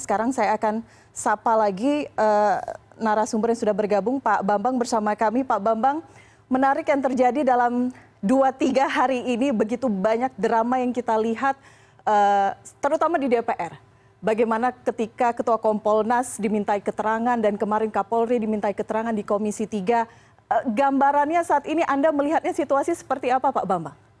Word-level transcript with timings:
sekarang 0.00 0.32
saya 0.32 0.56
akan 0.56 0.80
sapa 1.12 1.52
lagi 1.52 2.08
uh, 2.16 2.56
narasumber 2.96 3.52
yang 3.52 3.60
sudah 3.60 3.76
bergabung 3.76 4.16
Pak 4.16 4.40
Bambang 4.40 4.80
bersama 4.80 5.12
kami. 5.12 5.44
Pak 5.44 5.60
Bambang, 5.60 6.00
menarik 6.48 6.88
yang 6.88 7.04
terjadi 7.04 7.44
dalam 7.44 7.92
dua 8.24 8.56
tiga 8.56 8.88
hari 8.88 9.20
ini 9.20 9.52
begitu 9.52 9.92
banyak 9.92 10.32
drama 10.40 10.80
yang 10.80 10.96
kita 10.96 11.12
lihat 11.20 11.60
uh, 12.08 12.56
terutama 12.80 13.20
di 13.20 13.36
DPR. 13.36 13.76
Bagaimana 14.24 14.72
ketika 14.72 15.36
Ketua 15.36 15.60
Kompolnas 15.60 16.40
dimintai 16.40 16.80
keterangan 16.80 17.36
dan 17.36 17.60
kemarin 17.60 17.92
Kapolri 17.92 18.40
dimintai 18.40 18.72
keterangan 18.72 19.12
di 19.12 19.20
Komisi 19.20 19.68
3. 19.68 19.76
Uh, 19.76 20.72
gambarannya 20.72 21.44
saat 21.44 21.68
ini 21.68 21.84
Anda 21.84 22.08
melihatnya 22.16 22.56
situasi 22.56 22.96
seperti 22.96 23.28
apa 23.28 23.52
Pak 23.52 23.68
Bambang? 23.68 24.11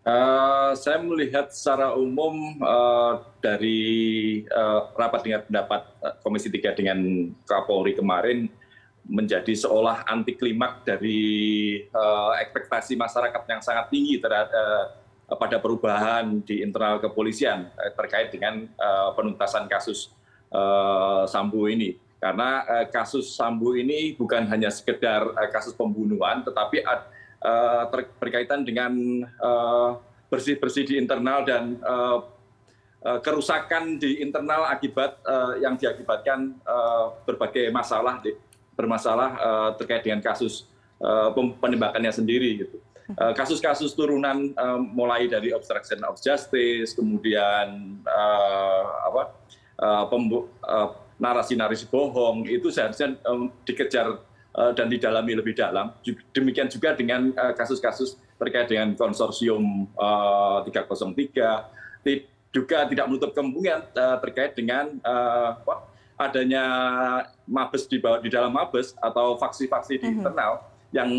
Uh, 0.00 0.72
saya 0.80 0.96
melihat 0.96 1.52
secara 1.52 1.92
umum 1.92 2.56
uh, 2.64 3.20
dari 3.44 4.40
uh, 4.48 4.88
rapat 4.96 5.20
dengan 5.28 5.44
pendapat 5.44 5.92
Komisi 6.24 6.48
3 6.48 6.72
dengan 6.72 6.98
Kapolri 7.44 7.92
kemarin 7.92 8.48
menjadi 9.04 9.52
seolah 9.52 10.08
anti 10.08 10.40
klimak 10.40 10.88
dari 10.88 11.82
ekspektasi 12.36 12.94
masyarakat 12.94 13.42
yang 13.48 13.58
sangat 13.64 13.90
tinggi 13.90 14.20
pada 14.20 15.56
perubahan 15.58 16.38
di 16.44 16.62
internal 16.62 17.00
kepolisian 17.02 17.72
terkait 17.96 18.30
dengan 18.30 18.70
penuntasan 19.16 19.66
kasus 19.66 20.14
Sambo 21.26 21.64
ini. 21.66 21.96
Karena 22.22 22.62
kasus 22.92 23.34
Sambo 23.34 23.72
ini 23.74 24.14
bukan 24.14 24.46
hanya 24.46 24.68
sekedar 24.68 25.26
kasus 25.48 25.74
pembunuhan, 25.74 26.44
tetapi 26.46 26.84
Eh, 26.84 27.00
berkaitan 28.20 28.62
dengan 28.68 28.92
eh, 29.24 29.90
bersih 30.28 30.60
bersih 30.60 30.84
di 30.86 30.94
internal 31.00 31.42
dan 31.42 31.80
eh, 31.80 32.18
kerusakan 33.00 33.96
di 33.96 34.20
internal 34.20 34.68
akibat 34.68 35.24
yang 35.64 35.72
diakibatkan 35.72 36.52
berbagai 37.24 37.72
masalah 37.72 38.20
bermasalah 38.76 39.40
terkait 39.80 40.04
dengan 40.04 40.20
kasus 40.20 40.68
penembakannya 41.64 42.12
sendiri 42.12 42.60
gitu. 42.60 42.76
Kasus-kasus 43.16 43.96
turunan 43.96 44.52
mulai 44.92 45.32
dari 45.32 45.48
obstruction 45.56 46.04
of 46.04 46.20
justice, 46.20 46.92
kemudian 46.92 47.96
apa 49.08 49.32
narasi-narasi 51.16 51.88
bohong 51.88 52.44
itu 52.52 52.68
seharusnya 52.68 53.16
dikejar 53.64 54.12
Eh, 54.12 54.28
dan 54.50 54.90
didalami 54.90 55.38
lebih 55.38 55.54
dalam. 55.54 55.94
Demikian 56.34 56.66
juga 56.66 56.94
dengan 56.98 57.30
eh, 57.30 57.54
kasus-kasus 57.54 58.18
terkait 58.34 58.66
dengan 58.66 58.96
konsorsium 58.98 59.86
303, 59.94 61.70
eh, 62.02 62.26
juga 62.50 62.82
tidak 62.90 63.06
menutup 63.06 63.30
kemungkinan 63.30 63.94
terkait 63.94 64.58
dengan 64.58 64.98
adanya 66.18 66.64
mabes 67.46 67.86
di, 67.86 68.02
bawah, 68.02 68.18
di 68.18 68.26
dalam 68.26 68.50
mabes 68.50 68.90
atau 68.98 69.38
faksi-faksi 69.38 70.02
di 70.02 70.08
mhm. 70.10 70.14
internal 70.18 70.52
yang 70.90 71.10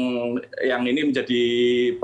yang 0.59 0.83
ini 0.83 1.07
menjadi 1.07 1.43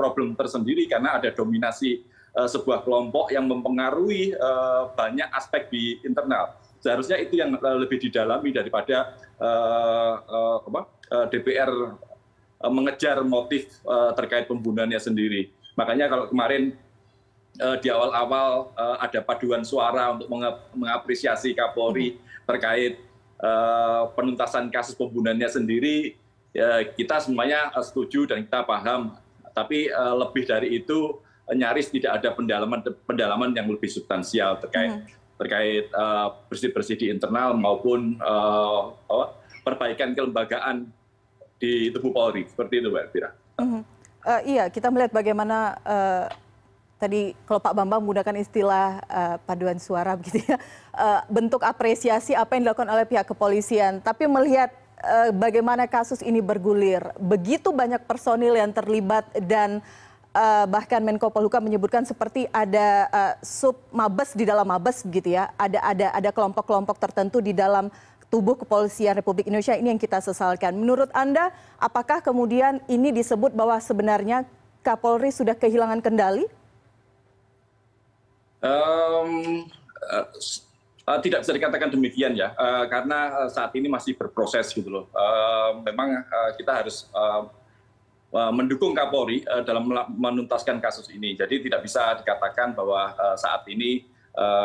problem 0.00 0.32
tersendiri 0.32 0.88
karena 0.88 1.20
ada 1.20 1.28
dominasi 1.28 2.00
sebuah 2.32 2.88
kelompok 2.88 3.28
yang 3.36 3.44
mempengaruhi 3.44 4.32
banyak 4.96 5.28
aspek 5.36 5.68
di 5.68 6.00
internal. 6.08 6.56
Seharusnya 6.80 7.20
itu 7.20 7.36
yang 7.36 7.52
lebih 7.60 8.00
didalami 8.00 8.48
daripada 8.48 9.12
apa, 10.64 10.88
Eh, 10.88 10.88
dpr 11.08 11.70
eh, 12.64 12.72
mengejar 12.72 13.20
motif 13.24 13.80
eh, 13.84 14.12
terkait 14.14 14.44
pembunuhannya 14.46 15.00
sendiri. 15.00 15.52
Makanya 15.78 16.06
kalau 16.10 16.26
kemarin 16.28 16.76
di 17.58 17.90
awal 17.90 18.14
awal 18.14 18.50
ada 19.02 19.18
paduan 19.18 19.66
suara 19.66 20.14
untuk 20.14 20.30
mengapresiasi 20.78 21.58
kapolri 21.58 22.14
terkait 22.46 23.02
penuntasan 24.14 24.70
kasus 24.70 24.94
pembunuhannya 24.94 25.50
sendiri 25.50 26.14
ya, 26.54 26.86
kita 26.86 27.18
semuanya 27.18 27.74
setuju 27.82 28.30
dan 28.30 28.46
kita 28.46 28.62
paham. 28.62 29.18
Tapi 29.58 29.90
lebih 29.90 30.46
dari 30.46 30.78
itu 30.78 31.18
nyaris 31.50 31.90
tidak 31.90 32.22
ada 32.22 32.30
pendalaman 32.30 32.78
pendalaman 33.02 33.50
yang 33.50 33.66
lebih 33.66 33.90
substansial 33.90 34.54
terkait 34.62 34.94
hmm. 34.94 35.06
terkait 35.42 35.90
bersih 36.46 36.70
bersih 36.70 36.94
di 36.94 37.10
internal 37.10 37.58
maupun 37.58 38.22
perbaikan 39.66 40.14
kelembagaan 40.14 40.94
di 41.58 41.90
tubuh 41.90 42.14
Polri. 42.14 42.46
Seperti 42.46 42.80
itu 42.80 42.88
Mbak 42.88 43.02
Elvira. 43.10 43.30
Uh, 43.58 44.40
iya, 44.46 44.70
kita 44.70 44.88
melihat 44.90 45.10
bagaimana 45.10 45.78
uh, 45.82 46.26
tadi 46.98 47.32
kalau 47.46 47.62
Pak 47.62 47.74
Bambang 47.74 48.02
menggunakan 48.02 48.34
istilah 48.42 49.02
uh, 49.06 49.36
paduan 49.46 49.78
suara 49.78 50.18
begitu 50.18 50.42
ya, 50.46 50.58
uh, 50.94 51.20
bentuk 51.36 51.62
apresiasi 51.62 52.34
apa 52.34 52.58
yang 52.58 52.68
dilakukan 52.68 52.90
oleh 52.90 53.06
pihak 53.06 53.26
kepolisian. 53.26 54.02
Tapi 54.02 54.26
melihat 54.26 54.74
uh, 55.02 55.30
bagaimana 55.34 55.86
kasus 55.86 56.20
ini 56.22 56.42
bergulir, 56.42 57.14
begitu 57.18 57.70
banyak 57.70 58.02
personil 58.04 58.58
yang 58.58 58.74
terlibat 58.74 59.26
dan 59.46 59.78
uh, 60.34 60.66
bahkan 60.66 60.98
Menko 61.02 61.30
Polhukam 61.30 61.62
menyebutkan 61.62 62.02
seperti 62.02 62.50
ada 62.50 63.06
uh, 63.10 63.34
sub 63.40 63.78
mabes 63.94 64.34
di 64.34 64.42
dalam 64.42 64.66
mabes 64.66 65.06
begitu 65.06 65.38
ya, 65.38 65.54
ada 65.54 65.78
ada 65.82 66.06
ada 66.14 66.30
kelompok-kelompok 66.34 66.98
tertentu 66.98 67.38
di 67.38 67.54
dalam 67.54 67.90
tubuh 68.28 68.56
kepolisian 68.60 69.16
Republik 69.16 69.48
Indonesia 69.48 69.76
ini 69.76 69.88
yang 69.92 70.00
kita 70.00 70.20
sesalkan. 70.20 70.76
Menurut 70.76 71.08
Anda, 71.16 71.52
apakah 71.80 72.20
kemudian 72.20 72.80
ini 72.88 73.12
disebut 73.12 73.56
bahwa 73.56 73.80
sebenarnya 73.80 74.44
Kapolri 74.84 75.32
sudah 75.32 75.56
kehilangan 75.56 76.00
kendali? 76.04 76.44
Um, 78.58 79.64
uh, 81.08 81.20
tidak 81.24 81.44
bisa 81.44 81.52
dikatakan 81.56 81.88
demikian 81.88 82.36
ya, 82.36 82.52
uh, 82.58 82.84
karena 82.90 83.48
saat 83.48 83.72
ini 83.78 83.88
masih 83.88 84.12
berproses 84.18 84.70
gitu 84.76 84.88
loh. 84.92 85.04
Uh, 85.14 85.80
memang 85.88 86.20
uh, 86.26 86.50
kita 86.58 86.84
harus 86.84 87.08
uh, 87.16 87.48
mendukung 88.52 88.92
Kapolri 88.92 89.40
uh, 89.48 89.64
dalam 89.64 89.88
menuntaskan 90.20 90.84
kasus 90.84 91.08
ini. 91.08 91.32
Jadi 91.32 91.64
tidak 91.64 91.80
bisa 91.80 92.18
dikatakan 92.20 92.76
bahwa 92.76 93.16
uh, 93.16 93.36
saat 93.40 93.64
ini 93.72 94.04
uh, 94.04 94.17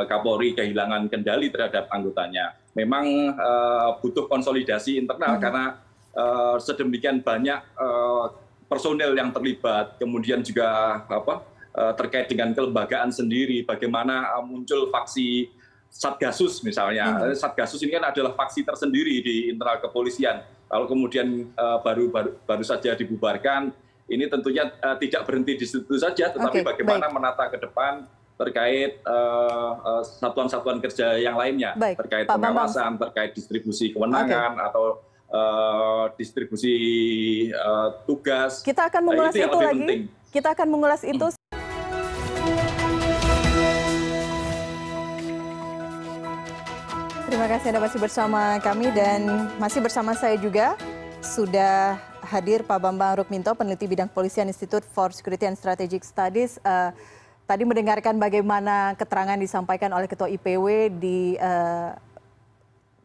Kapolri 0.05 0.53
kehilangan 0.53 1.09
kendali 1.09 1.49
terhadap 1.49 1.89
anggotanya 1.89 2.53
memang 2.73 3.05
eh, 3.33 3.89
butuh 4.01 4.25
konsolidasi 4.25 4.97
internal 4.97 5.37
hmm. 5.37 5.41
karena 5.41 5.65
eh, 6.13 6.55
sedemikian 6.61 7.21
banyak 7.21 7.61
eh, 7.61 8.25
personel 8.69 9.13
yang 9.13 9.29
terlibat 9.29 10.01
kemudian 10.01 10.41
juga 10.41 11.01
apa 11.05 11.53
terkait 11.97 12.29
dengan 12.29 12.53
kelembagaan 12.53 13.09
sendiri 13.09 13.65
bagaimana 13.65 14.29
muncul 14.45 14.93
faksi 14.93 15.49
satgasus 15.89 16.61
misalnya 16.61 17.17
hmm. 17.17 17.33
satgasus 17.33 17.81
ini 17.81 17.97
kan 17.97 18.13
adalah 18.13 18.37
faksi 18.37 18.61
tersendiri 18.61 19.25
di 19.25 19.49
internal 19.49 19.81
kepolisian 19.81 20.45
kalau 20.69 20.85
kemudian 20.85 21.49
baru 21.81 22.13
baru 22.13 22.29
baru 22.45 22.61
saja 22.61 22.93
dibubarkan 22.93 23.73
ini 24.05 24.29
tentunya 24.29 24.69
tidak 25.01 25.25
berhenti 25.25 25.53
di 25.57 25.65
situ 25.65 25.97
saja 25.97 26.29
tetapi 26.29 26.61
okay, 26.61 26.65
bagaimana 26.65 27.09
baik. 27.09 27.13
menata 27.17 27.43
ke 27.49 27.57
depan 27.57 28.05
terkait 28.33 28.99
uh, 29.05 29.71
uh, 29.77 30.03
satuan-satuan 30.03 30.81
kerja 30.81 31.15
yang 31.21 31.37
lainnya 31.37 31.77
Baik, 31.77 32.01
terkait 32.01 32.25
Pak 32.25 32.35
pengawasan, 32.35 32.97
Bambang. 32.97 33.01
terkait 33.09 33.31
distribusi 33.37 33.93
kewenangan 33.93 34.57
okay. 34.57 34.67
atau 34.67 34.85
uh, 35.29 36.05
distribusi 36.17 36.75
uh, 37.53 38.01
tugas. 38.09 38.65
Kita 38.65 38.89
akan 38.89 39.01
mengulas 39.05 39.33
nah, 39.33 39.41
itu, 39.41 39.49
itu 39.49 39.57
lagi. 39.61 39.79
Penting. 39.85 40.01
Kita 40.33 40.49
akan 40.57 40.67
mengulas 40.69 41.01
hmm. 41.05 41.13
itu. 41.13 41.27
Terima 47.29 47.49
kasih 47.49 47.67
Anda 47.73 47.81
masih 47.81 47.99
bersama 48.01 48.41
kami 48.61 48.93
dan 48.93 49.49
masih 49.57 49.81
bersama 49.81 50.13
saya 50.13 50.37
juga 50.37 50.77
sudah 51.25 51.97
hadir 52.21 52.61
Pak 52.61 52.77
Bambang 52.77 53.17
Rukminto, 53.17 53.57
peneliti 53.57 53.89
bidang 53.89 54.05
polisian 54.05 54.45
Institute 54.45 54.85
for 54.85 55.09
Security 55.09 55.49
and 55.49 55.57
Strategic 55.57 56.05
Studies. 56.05 56.61
Uh, 56.61 56.93
tadi 57.53 57.69
mendengarkan 57.69 58.17
bagaimana 58.17 58.97
keterangan 58.97 59.37
disampaikan 59.37 59.93
oleh 59.93 60.09
ketua 60.09 60.25
ipw 60.25 60.89
di 60.97 61.37
uh, 61.37 61.93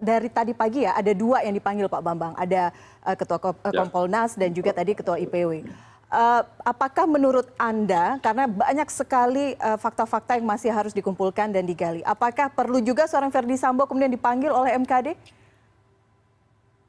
dari 0.01 0.33
tadi 0.33 0.57
pagi 0.57 0.89
ya 0.89 0.97
ada 0.97 1.13
dua 1.13 1.45
yang 1.45 1.53
dipanggil 1.53 1.85
Pak 1.85 2.01
Bambang 2.01 2.33
ada 2.33 2.73
uh, 3.05 3.13
ketua 3.13 3.37
ya. 3.37 3.77
Kompolnas 3.77 4.41
dan 4.41 4.57
juga 4.57 4.73
tadi 4.73 4.97
ketua 4.97 5.21
IPW. 5.21 5.69
Uh, 6.09 6.41
apakah 6.65 7.05
menurut 7.05 7.53
Anda, 7.61 8.17
karena 8.25 8.49
banyak 8.49 8.89
sekali 8.89 9.53
fakta-fakta 9.61 10.33
uh, 10.33 10.37
yang 10.41 10.49
masih 10.49 10.73
harus 10.73 10.97
dikumpulkan 10.97 11.53
dan 11.53 11.69
digali, 11.69 12.01
apakah 12.01 12.49
perlu 12.49 12.81
juga 12.81 13.05
seorang 13.05 13.29
Ferdi 13.29 13.61
Sambo 13.61 13.85
kemudian 13.85 14.09
dipanggil 14.09 14.49
oleh 14.49 14.73
MKD? 14.81 15.13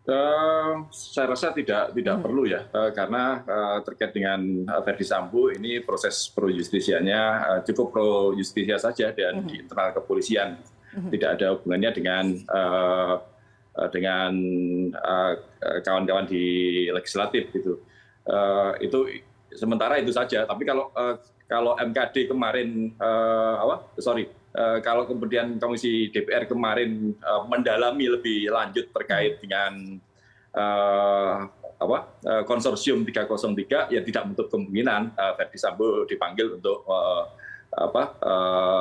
Eh, 0.07 0.73
saya 0.89 1.35
rasa 1.35 1.51
tidak 1.51 1.91
tidak 1.91 2.15
hmm. 2.17 2.23
perlu 2.23 2.47
ya 2.47 2.65
uh, 2.71 2.89
karena 2.95 3.43
uh, 3.43 3.77
terkait 3.83 4.15
dengan 4.15 4.39
uh, 4.65 4.81
Verdi 4.81 5.05
Sambo 5.05 5.51
ini 5.53 5.85
proses 5.85 6.31
pro 6.31 6.47
justisianya 6.49 7.21
uh, 7.45 7.59
cukup 7.67 7.87
pro 7.93 8.09
justisia 8.33 8.79
saja 8.79 9.11
dan 9.13 9.43
hmm. 9.43 9.47
di 9.51 9.55
internal 9.61 9.91
kepolisian 9.93 10.55
hmm. 10.95 11.13
tidak 11.13 11.29
ada 11.37 11.47
hubungannya 11.53 11.91
dengan 11.93 12.25
uh, 12.47 13.15
dengan 13.93 14.31
kawan-kawan 15.83 16.25
uh, 16.25 16.31
di 16.31 16.45
legislatif 16.89 17.51
gitu 17.53 17.83
uh, 18.31 18.79
itu 18.81 19.19
sementara 19.51 19.99
itu 19.99 20.15
saja 20.15 20.47
tapi 20.47 20.63
kalau 20.63 20.95
uh, 20.95 21.21
kalau 21.45 21.75
MKD 21.75 22.31
kemarin 22.31 22.95
uh, 22.97 23.67
apa 23.67 23.75
sorry 23.99 24.31
kalau 24.55 25.05
kemudian 25.05 25.61
komisi 25.61 26.09
dpr 26.09 26.49
kemarin 26.49 27.13
mendalami 27.45 28.09
lebih 28.09 28.49
lanjut 28.49 28.89
terkait 28.89 29.37
dengan 29.41 30.01
konsorsium 32.43 33.05
tiga 33.05 33.29
ratus 33.29 33.45
tiga 33.53 33.85
ya 33.93 34.01
tidak 34.01 34.25
menutup 34.25 34.49
kemungkinan 34.49 35.13
verdi 35.37 35.57
sambo 35.61 36.03
dipanggil 36.09 36.57
untuk 36.57 36.81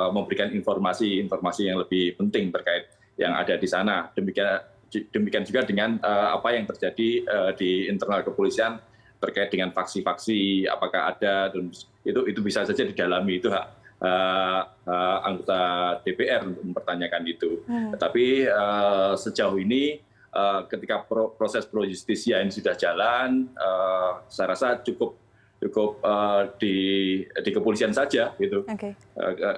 memberikan 0.09 0.49
informasi 0.49 1.21
informasi 1.21 1.69
yang 1.69 1.77
lebih 1.77 2.17
penting 2.17 2.49
terkait 2.49 2.89
yang 3.19 3.37
ada 3.37 3.53
di 3.59 3.67
sana. 3.69 4.09
Demikian 4.17 4.59
demikian 4.89 5.45
juga 5.45 5.61
dengan 5.61 6.01
apa 6.01 6.49
yang 6.57 6.65
terjadi 6.65 7.09
di 7.53 7.85
internal 7.85 8.25
kepolisian 8.25 8.81
terkait 9.21 9.51
dengan 9.53 9.69
faksi 9.69 10.01
faksi 10.01 10.65
apakah 10.65 11.13
ada 11.13 11.51
itu 12.07 12.21
itu 12.25 12.39
bisa 12.41 12.65
saja 12.65 12.87
didalami 12.87 13.37
itu 13.37 13.51
hak 13.51 13.67
anggota 15.29 15.61
DPR 16.01 16.41
untuk 16.49 16.63
mempertanyakan 16.73 17.23
itu. 17.29 17.61
Hmm. 17.69 17.93
Tetapi 17.93 18.49
uh, 18.49 19.13
sejauh 19.15 19.57
ini 19.61 20.01
uh, 20.33 20.65
ketika 20.65 21.05
pro, 21.05 21.33
proses 21.33 21.65
pro 21.69 21.85
justisia 21.85 22.41
ini 22.41 22.49
sudah 22.49 22.73
jalan, 22.73 23.49
uh, 23.57 24.25
saya 24.27 24.57
rasa 24.57 24.81
cukup 24.81 25.15
cukup 25.59 25.99
uh, 26.01 26.49
di 26.55 26.75
di 27.23 27.49
kepolisian 27.51 27.91
saja 27.91 28.33
gitu. 28.39 28.63
Okay. 28.65 28.95
Uh, 29.13 29.55
uh, 29.55 29.57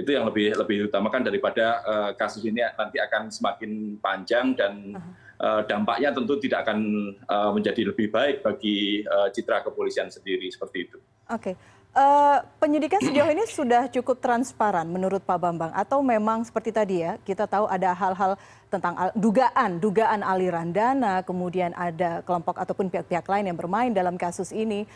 itu 0.00 0.16
yang 0.16 0.24
lebih 0.24 0.56
lebih 0.56 0.88
utamakan 0.88 1.20
daripada 1.20 1.84
uh, 1.84 2.10
kasus 2.16 2.40
ini 2.48 2.64
nanti 2.64 2.96
akan 2.96 3.28
semakin 3.28 4.00
panjang 4.00 4.56
dan 4.56 4.96
uh, 5.36 5.60
dampaknya 5.68 6.16
tentu 6.16 6.40
tidak 6.40 6.64
akan 6.64 7.12
uh, 7.28 7.52
menjadi 7.52 7.92
lebih 7.92 8.08
baik 8.08 8.40
bagi 8.40 9.04
uh, 9.04 9.28
citra 9.28 9.60
kepolisian 9.60 10.08
sendiri 10.08 10.48
seperti 10.48 10.88
itu. 10.88 10.98
Oke. 11.28 11.52
Okay. 11.52 11.54
Uh, 11.90 12.38
penyidikan 12.62 13.02
sejauh 13.02 13.34
ini 13.34 13.42
sudah 13.50 13.90
cukup 13.90 14.22
transparan 14.22 14.86
menurut 14.86 15.26
Pak 15.26 15.42
Bambang 15.42 15.74
atau 15.74 15.98
memang 16.06 16.46
seperti 16.46 16.70
tadi 16.70 17.02
ya 17.02 17.18
kita 17.26 17.50
tahu 17.50 17.66
ada 17.66 17.90
hal-hal 17.90 18.38
tentang 18.70 18.94
dugaan 19.18 19.82
dugaan 19.82 20.22
aliran 20.22 20.70
dana 20.70 21.18
kemudian 21.26 21.74
ada 21.74 22.22
kelompok 22.22 22.62
ataupun 22.62 22.94
pihak-pihak 22.94 23.26
lain 23.26 23.50
yang 23.50 23.58
bermain 23.58 23.90
dalam 23.90 24.14
kasus 24.14 24.54
ini 24.54 24.86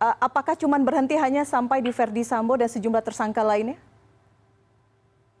uh, 0.00 0.16
apakah 0.16 0.56
cuma 0.56 0.80
berhenti 0.80 1.14
hanya 1.20 1.44
sampai 1.44 1.84
di 1.84 1.92
Verdi 1.92 2.24
Sambo 2.24 2.56
dan 2.56 2.72
sejumlah 2.72 3.04
tersangka 3.04 3.44
lainnya? 3.44 3.76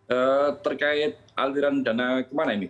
Uh, 0.04 0.52
terkait 0.60 1.16
aliran 1.32 1.80
dana 1.80 2.20
ke 2.20 2.32
mana 2.36 2.60
ini? 2.60 2.68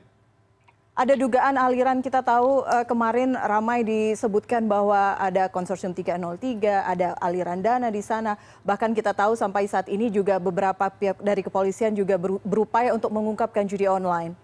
Ada 0.90 1.14
dugaan 1.14 1.54
aliran 1.54 2.02
kita 2.02 2.20
tahu 2.20 2.66
uh, 2.66 2.82
kemarin 2.82 3.38
ramai 3.38 3.86
disebutkan 3.86 4.66
bahwa 4.66 5.14
ada 5.16 5.46
konsorsium 5.46 5.94
303, 5.94 6.60
ada 6.82 7.14
aliran 7.22 7.62
dana 7.62 7.88
di 7.88 8.02
sana. 8.02 8.34
Bahkan 8.66 8.92
kita 8.92 9.14
tahu 9.14 9.38
sampai 9.38 9.70
saat 9.70 9.86
ini 9.86 10.10
juga 10.10 10.42
beberapa 10.42 10.90
pihak 10.90 11.22
dari 11.22 11.46
kepolisian 11.46 11.94
juga 11.94 12.18
berupaya 12.42 12.90
untuk 12.90 13.14
mengungkapkan 13.14 13.64
judi 13.70 13.86
online. 13.86 14.34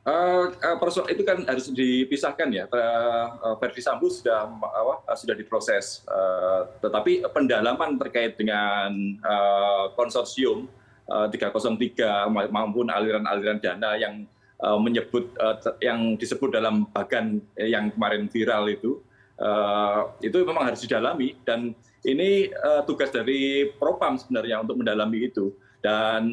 Uh, 0.00 0.48
uh, 0.64 1.06
itu 1.12 1.22
kan 1.28 1.44
harus 1.44 1.68
dipisahkan 1.72 2.48
ya. 2.48 2.64
Uh, 2.72 3.56
Verdi 3.60 3.84
Sambo 3.84 4.08
sudah 4.08 4.48
uh, 4.48 5.16
sudah 5.16 5.36
diproses, 5.36 6.04
uh, 6.08 6.68
tetapi 6.84 7.24
pendalaman 7.32 8.00
terkait 8.00 8.36
dengan 8.36 8.92
uh, 9.24 9.92
konsorsium 9.96 10.68
uh, 11.08 11.28
303 11.28 12.32
maupun 12.48 12.88
aliran-aliran 12.88 13.60
dana 13.60 13.96
yang 14.00 14.24
menyebut 14.60 15.32
eh, 15.40 15.56
yang 15.80 16.14
disebut 16.20 16.52
dalam 16.52 16.84
bagan 16.92 17.40
yang 17.56 17.88
kemarin 17.92 18.28
viral 18.28 18.68
itu 18.68 19.00
eh, 19.40 20.00
itu 20.20 20.36
memang 20.44 20.68
harus 20.68 20.84
didalami. 20.84 21.36
Dan 21.44 21.72
ini 22.00 22.48
tugas 22.88 23.12
dari 23.12 23.68
propam 23.76 24.16
sebenarnya 24.16 24.64
untuk 24.64 24.80
mendalami 24.80 25.28
itu 25.28 25.52
dan 25.84 26.24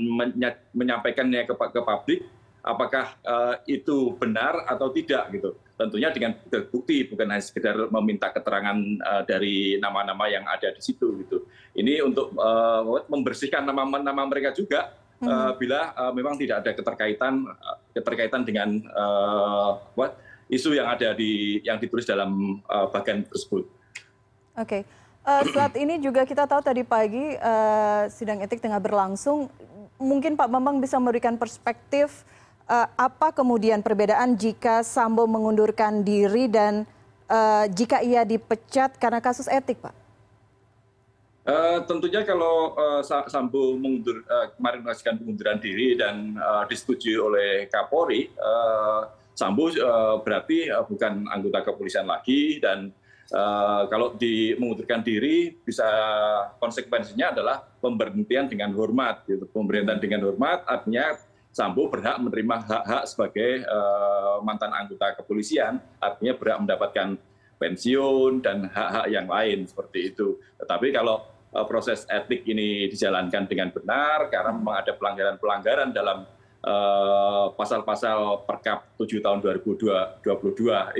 menyampaikannya 0.72 1.44
ke, 1.44 1.52
publik 1.60 2.24
apakah 2.64 3.20
itu 3.68 4.16
benar 4.16 4.64
atau 4.64 4.88
tidak 4.96 5.28
gitu. 5.36 5.60
Tentunya 5.76 6.08
dengan 6.16 6.40
bukti 6.72 7.04
bukan 7.04 7.28
hanya 7.36 7.44
sekedar 7.44 7.92
meminta 7.92 8.32
keterangan 8.32 8.80
dari 9.28 9.76
nama-nama 9.76 10.32
yang 10.32 10.48
ada 10.48 10.72
di 10.72 10.80
situ 10.80 11.20
gitu. 11.20 11.44
Ini 11.76 12.00
untuk 12.00 12.32
membersihkan 13.12 13.68
nama-nama 13.68 14.24
mereka 14.24 14.56
juga 14.56 14.96
bila 15.58 15.98
uh, 15.98 16.14
memang 16.14 16.38
tidak 16.38 16.62
ada 16.62 16.72
keterkaitan 16.78 17.42
uh, 17.50 17.78
keterkaitan 17.96 18.46
dengan 18.46 18.70
uh, 18.94 19.82
what 19.98 20.14
isu 20.48 20.78
yang 20.78 20.88
ada 20.88 21.12
di 21.18 21.60
yang 21.64 21.82
ditulis 21.82 22.08
dalam 22.08 22.62
uh, 22.70 22.88
bagian 22.92 23.26
tersebut. 23.28 23.68
Oke. 24.58 24.82
Okay. 24.82 24.82
Uh, 25.28 25.44
saat 25.52 25.76
ini 25.76 26.00
juga 26.00 26.24
kita 26.24 26.48
tahu 26.48 26.64
tadi 26.64 26.88
pagi 26.88 27.36
uh, 27.36 28.08
sidang 28.08 28.40
etik 28.40 28.64
tengah 28.64 28.80
berlangsung. 28.80 29.52
Mungkin 30.00 30.40
Pak 30.40 30.48
Bambang 30.48 30.80
bisa 30.80 30.96
memberikan 31.02 31.36
perspektif 31.36 32.24
uh, 32.72 32.88
apa 32.96 33.36
kemudian 33.36 33.84
perbedaan 33.84 34.40
jika 34.40 34.88
Sambo 34.88 35.28
mengundurkan 35.28 36.00
diri 36.00 36.48
dan 36.48 36.88
uh, 37.28 37.68
jika 37.68 38.00
ia 38.00 38.24
dipecat 38.24 38.96
karena 38.96 39.20
kasus 39.20 39.52
etik, 39.52 39.84
Pak? 39.84 40.07
Uh, 41.48 41.80
tentunya 41.88 42.28
kalau 42.28 42.76
uh, 42.76 43.00
Sambo 43.32 43.80
uh, 43.80 44.52
kemarin 44.60 44.84
mengajukan 44.84 45.16
pengunduran 45.16 45.56
diri 45.64 45.96
dan 45.96 46.36
disetujui 46.68 47.16
oleh 47.16 47.72
Kapolri, 47.72 48.28
Sambo 49.32 49.72
berarti 50.28 50.68
bukan 50.92 51.24
anggota 51.32 51.64
kepolisian 51.64 52.04
lagi 52.04 52.60
dan 52.60 52.92
kalau 53.88 54.16
di 54.16 54.56
mengundurkan 54.60 55.04
diri 55.04 55.52
bisa 55.52 55.88
konsekuensinya 56.60 57.32
adalah 57.32 57.64
pemberhentian 57.80 58.52
dengan 58.52 58.76
hormat. 58.76 59.24
Gitu. 59.24 59.48
Pemberhentian 59.48 60.04
dengan 60.04 60.28
hormat 60.28 60.68
artinya 60.68 61.16
Sambo 61.56 61.88
berhak 61.88 62.20
menerima 62.20 62.56
hak-hak 62.60 63.04
sebagai 63.08 63.64
uh, 63.64 64.44
mantan 64.44 64.76
anggota 64.76 65.16
kepolisian, 65.16 65.80
artinya 66.04 66.36
berhak 66.36 66.60
mendapatkan 66.68 67.16
pensiun 67.56 68.44
dan 68.44 68.68
hak-hak 68.68 69.08
yang 69.16 69.32
lain 69.32 69.64
seperti 69.64 70.12
itu. 70.12 70.38
Tetapi 70.60 70.92
kalau 70.92 71.24
Eh, 71.28 71.37
proses 71.66 72.06
etik 72.06 72.46
ini 72.46 72.86
dijalankan 72.92 73.50
dengan 73.50 73.74
benar 73.74 74.30
karena 74.30 74.54
memang 74.54 74.76
ada 74.78 74.94
pelanggaran-pelanggaran 74.94 75.90
dalam 75.90 76.28
eh, 76.62 77.46
pasal-pasal 77.58 78.46
Perkap 78.46 78.94
7 79.02 79.24
tahun 79.24 79.40
2022 79.42 80.22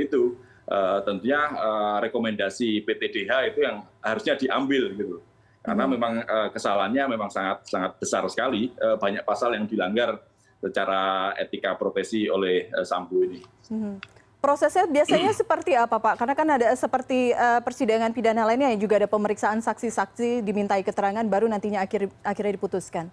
itu 0.02 0.24
uh, 0.68 1.00
tentunya 1.04 1.40
uh, 1.56 1.98
rekomendasi 2.04 2.84
PTDH 2.84 3.56
itu 3.56 3.60
yang 3.64 3.88
harusnya 4.04 4.36
diambil 4.36 4.92
gitu. 4.96 5.18
Karena 5.64 5.84
hmm. 5.84 5.92
memang 5.96 6.14
uh, 6.24 6.50
kesalahannya 6.52 7.04
memang 7.12 7.30
sangat 7.32 7.68
sangat 7.68 7.92
besar 8.00 8.24
sekali, 8.32 8.72
uh, 8.80 8.96
banyak 9.00 9.24
pasal 9.24 9.56
yang 9.56 9.68
dilanggar 9.68 10.20
secara 10.60 11.32
etika 11.40 11.76
profesi 11.76 12.28
oleh 12.28 12.72
uh, 12.72 12.84
Sambo 12.84 13.24
ini. 13.24 13.42
Hmm 13.72 14.17
prosesnya 14.48 14.88
biasanya 14.88 15.36
seperti 15.44 15.76
apa 15.76 16.00
pak? 16.00 16.16
Karena 16.16 16.32
kan 16.32 16.48
ada 16.48 16.72
seperti 16.80 17.36
uh, 17.36 17.60
persidangan 17.60 18.16
pidana 18.16 18.48
lainnya 18.48 18.72
yang 18.72 18.80
juga 18.80 19.04
ada 19.04 19.12
pemeriksaan 19.12 19.60
saksi-saksi 19.60 20.40
dimintai 20.40 20.88
keterangan 20.88 21.28
baru 21.28 21.52
nantinya 21.52 21.84
akhir 21.84 22.08
akhirnya 22.24 22.56
diputuskan. 22.56 23.12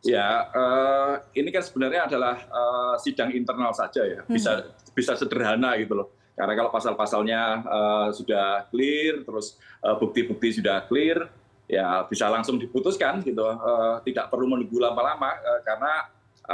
Ya 0.00 0.48
uh, 0.50 1.20
ini 1.36 1.52
kan 1.52 1.60
sebenarnya 1.60 2.08
adalah 2.08 2.40
uh, 2.48 2.96
sidang 2.96 3.36
internal 3.36 3.76
saja 3.76 4.00
ya. 4.08 4.24
Bisa 4.24 4.64
hmm. 4.64 4.96
bisa 4.96 5.12
sederhana 5.20 5.76
gitu 5.76 5.92
loh. 5.92 6.08
Karena 6.32 6.56
kalau 6.56 6.72
pasal-pasalnya 6.72 7.60
uh, 7.60 8.08
sudah 8.08 8.64
clear 8.72 9.20
terus 9.20 9.60
bukti-bukti 9.84 10.48
uh, 10.48 10.54
sudah 10.56 10.76
clear 10.88 11.28
ya 11.68 12.08
bisa 12.08 12.32
langsung 12.32 12.56
diputuskan 12.56 13.20
gitu. 13.20 13.44
Uh, 13.44 14.00
tidak 14.08 14.32
perlu 14.32 14.48
menunggu 14.48 14.80
lama-lama 14.80 15.36
uh, 15.36 15.60
karena 15.62 16.08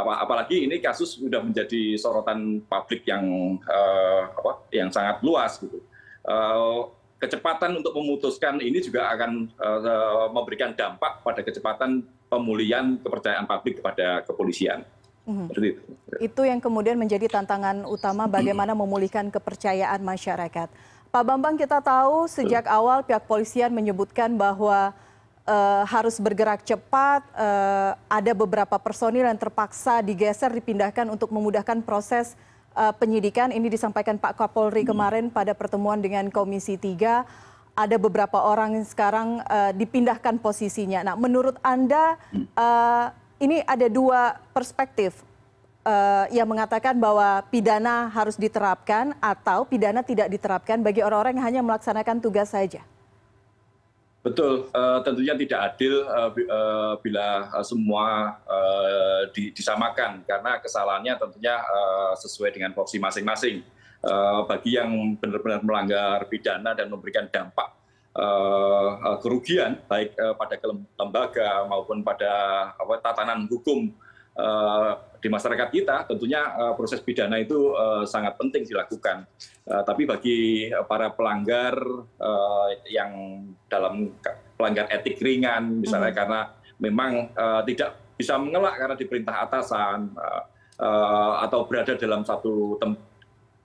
apalagi 0.06 0.66
ini 0.68 0.78
kasus 0.78 1.18
sudah 1.18 1.42
menjadi 1.42 1.98
sorotan 1.98 2.62
publik 2.66 3.06
yang 3.08 3.56
uh, 3.66 4.22
apa 4.30 4.52
yang 4.70 4.92
sangat 4.92 5.18
luas 5.24 5.58
gitu 5.58 5.82
uh, 6.28 6.90
kecepatan 7.18 7.82
untuk 7.82 7.92
memutuskan 7.98 8.62
ini 8.62 8.78
juga 8.78 9.10
akan 9.10 9.50
uh, 9.58 10.30
memberikan 10.30 10.70
dampak 10.72 11.20
pada 11.26 11.42
kecepatan 11.42 12.06
pemulihan 12.30 12.94
kepercayaan 13.02 13.44
publik 13.44 13.82
kepada 13.82 14.22
kepolisian. 14.22 14.86
Hmm. 15.28 15.44
itu. 15.52 15.76
itu 16.24 16.40
yang 16.40 16.56
kemudian 16.56 16.96
menjadi 16.96 17.28
tantangan 17.28 17.84
utama 17.84 18.24
bagaimana 18.24 18.72
memulihkan 18.72 19.28
kepercayaan 19.28 20.00
masyarakat. 20.00 20.72
Pak 21.12 21.24
Bambang 21.24 21.60
kita 21.60 21.84
tahu 21.84 22.24
sejak 22.24 22.64
awal 22.64 23.04
pihak 23.04 23.28
polisian 23.28 23.68
menyebutkan 23.76 24.40
bahwa 24.40 24.96
uh, 25.48 25.82
harus 25.88 26.20
bergerak 26.20 26.60
cepat, 26.60 27.24
uh, 27.32 27.96
ada 28.06 28.32
beberapa 28.36 28.76
personil 28.76 29.24
yang 29.24 29.40
terpaksa 29.40 30.04
digeser, 30.04 30.52
dipindahkan 30.52 31.08
untuk 31.08 31.32
memudahkan 31.32 31.80
proses 31.80 32.36
uh, 32.76 32.92
penyidikan. 32.92 33.48
Ini 33.48 33.66
disampaikan 33.72 34.20
Pak 34.20 34.36
Kapolri 34.36 34.84
kemarin 34.84 35.32
pada 35.32 35.56
pertemuan 35.56 35.98
dengan 36.04 36.28
Komisi 36.28 36.76
3. 36.76 37.48
Ada 37.78 37.96
beberapa 37.96 38.42
orang 38.42 38.76
yang 38.76 38.86
sekarang 38.86 39.40
uh, 39.48 39.72
dipindahkan 39.72 40.36
posisinya. 40.42 41.00
Nah, 41.00 41.14
menurut 41.16 41.56
Anda 41.64 42.20
uh, 42.58 43.14
ini 43.38 43.62
ada 43.62 43.86
dua 43.86 44.34
perspektif 44.50 45.22
uh, 45.86 46.26
yang 46.34 46.50
mengatakan 46.50 46.98
bahwa 46.98 47.46
pidana 47.54 48.10
harus 48.10 48.34
diterapkan 48.34 49.14
atau 49.22 49.62
pidana 49.62 50.02
tidak 50.02 50.26
diterapkan 50.26 50.82
bagi 50.82 51.06
orang-orang 51.06 51.38
yang 51.38 51.46
hanya 51.46 51.62
melaksanakan 51.62 52.18
tugas 52.18 52.50
saja. 52.50 52.82
Betul. 54.28 54.68
Tentunya 55.08 55.34
tidak 55.34 55.60
adil 55.72 56.04
bila 57.00 57.48
semua 57.64 58.36
disamakan. 59.32 60.20
Karena 60.28 60.60
kesalahannya 60.60 61.16
tentunya 61.16 61.56
sesuai 62.20 62.52
dengan 62.52 62.76
porsi 62.76 63.00
masing 63.00 63.24
masing 63.24 63.56
bagi 64.46 64.78
yang 64.78 65.16
benar 65.18 65.42
benar 65.42 65.60
melanggar 65.64 66.28
pidana 66.30 66.76
dan 66.76 66.86
memberikan 66.86 67.26
dampak 67.26 67.74
kerugian 69.22 69.78
baik 69.90 70.14
pada 70.14 70.54
lembaga 70.98 71.66
maupun 71.66 72.02
pada 72.02 72.32
tatanan 73.02 73.46
hukum 73.46 73.90
di 75.18 75.26
masyarakat 75.26 75.68
kita 75.74 76.06
tentunya 76.06 76.46
proses 76.78 77.02
pidana 77.02 77.42
itu 77.42 77.74
sangat 78.06 78.38
penting 78.38 78.62
dilakukan 78.62 79.26
tapi 79.66 80.06
bagi 80.06 80.70
para 80.86 81.10
pelanggar 81.10 81.74
yang 82.86 83.42
dalam 83.66 84.14
pelanggar 84.54 84.86
etik 84.94 85.18
ringan 85.18 85.82
misalnya 85.82 86.14
hmm. 86.14 86.18
karena 86.22 86.40
memang 86.78 87.12
tidak 87.66 88.14
bisa 88.14 88.38
mengelak 88.38 88.78
karena 88.78 88.94
diperintah 88.94 89.36
atasan 89.42 90.14
atau 91.42 91.66
berada 91.66 91.98
dalam 91.98 92.22
satu 92.22 92.78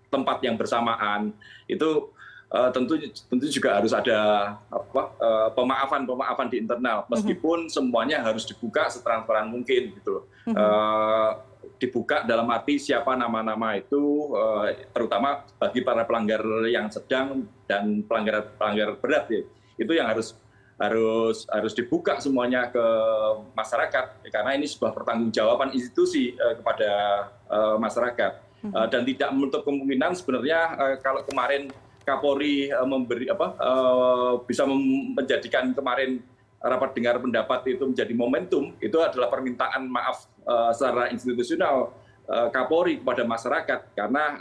tempat 0.09 0.37
yang 0.41 0.57
bersamaan 0.57 1.29
itu 1.69 2.09
Eh, 2.09 2.22
tentu 2.69 2.93
tentu 3.25 3.49
juga 3.49 3.81
harus 3.81 3.89
ada 3.89 4.53
apa 4.69 5.03
uh, 5.17 5.49
pemaafan 5.57 6.05
pemaafan 6.05 6.47
di 6.53 6.61
internal. 6.61 7.01
Mhm. 7.03 7.09
meskipun 7.09 7.59
semuanya 7.65 8.21
harus 8.21 8.45
dibuka 8.45 8.85
setransparan 8.93 9.49
mungkin 9.49 9.97
gitu 9.97 10.21
loh. 10.21 10.23
Uh, 10.53 11.41
dibuka 11.81 12.21
dalam 12.23 12.47
arti 12.53 12.77
siapa 12.79 13.17
nama-nama 13.17 13.75
itu 13.75 14.31
terutama 14.95 15.43
bagi 15.59 15.83
para 15.83 16.07
pelanggar 16.07 16.39
yang 16.69 16.87
sedang 16.87 17.43
dan 17.67 18.05
pelanggar 18.05 18.55
pelanggar 18.55 18.95
berat 19.01 19.25
ya. 19.27 19.41
Itu 19.75 19.91
yang 19.91 20.07
harus 20.07 20.37
harus 20.79 21.43
harus 21.51 21.73
dibuka 21.75 22.23
semuanya 22.23 22.71
ke 22.71 22.85
masyarakat 23.51 24.05
karena 24.31 24.51
ini 24.55 24.69
sebuah 24.69 24.95
pertanggungjawaban 24.95 25.75
institusi 25.75 26.37
kepada 26.37 26.91
masyarakat. 27.81 28.53
Uh, 28.63 28.87
dan 28.87 29.03
tidak 29.03 29.27
menutup 29.35 29.67
kemungkinan 29.67 30.15
sebenarnya 30.15 30.59
kalau 31.03 31.19
kemarin 31.27 31.67
kapolri 32.03 32.69
eh, 32.69 32.87
memberi 32.87 33.27
apa 33.31 33.47
eh, 33.57 34.33
bisa 34.45 34.67
menjadikan 35.15 35.71
kemarin 35.73 36.19
rapat 36.63 36.95
dengar 36.95 37.19
pendapat 37.19 37.75
itu 37.75 37.83
menjadi 37.83 38.13
momentum 38.15 38.71
itu 38.79 38.95
adalah 38.99 39.27
permintaan 39.27 39.87
maaf 39.87 40.27
eh, 40.43 40.71
secara 40.75 41.09
institusional 41.11 42.03
kapolri 42.23 43.03
kepada 43.03 43.27
masyarakat. 43.27 43.99
Karena 43.99 44.39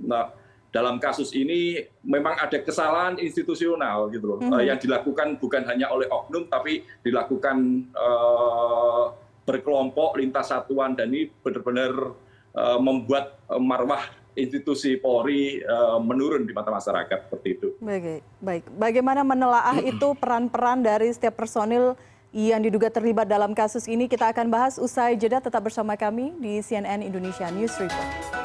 nah, 0.00 0.32
dalam 0.72 0.96
kasus 0.96 1.36
ini 1.36 1.84
memang 2.00 2.32
ada 2.40 2.56
kesalahan 2.64 3.20
institusional 3.20 4.08
gitu 4.08 4.24
loh. 4.24 4.38
Mm 4.40 4.48
-hmm. 4.48 4.64
yang 4.64 4.78
dilakukan 4.80 5.36
bukan 5.36 5.68
hanya 5.68 5.92
oleh 5.92 6.08
oknum 6.08 6.48
tapi 6.48 6.80
dilakukan 7.04 7.92
uh, 7.92 9.12
berkelompok 9.44 10.16
lintas 10.16 10.48
satuan. 10.48 10.96
Dan 10.96 11.12
ini 11.12 11.28
benar-benar 11.44 12.16
uh, 12.56 12.80
membuat 12.80 13.36
marwah 13.52 14.00
institusi 14.34 14.96
Polri 14.96 15.60
uh, 15.62 16.00
menurun 16.00 16.48
di 16.48 16.52
mata 16.56 16.72
masyarakat 16.72 17.28
seperti 17.28 17.48
itu. 17.60 17.68
Baik, 17.78 18.24
baik. 18.40 18.64
Bagaimana 18.76 19.20
menelaah 19.22 19.78
itu 19.84 20.16
peran-peran 20.16 20.80
dari 20.80 21.12
setiap 21.12 21.36
personil 21.36 21.94
yang 22.32 22.64
diduga 22.64 22.88
terlibat 22.88 23.28
dalam 23.28 23.52
kasus 23.52 23.84
ini 23.84 24.08
kita 24.08 24.32
akan 24.32 24.48
bahas 24.48 24.80
usai 24.80 25.20
jeda 25.20 25.36
tetap 25.36 25.60
bersama 25.60 25.92
kami 26.00 26.32
di 26.40 26.64
CNN 26.64 27.04
Indonesia 27.04 27.44
News 27.52 27.76
Report. 27.76 28.41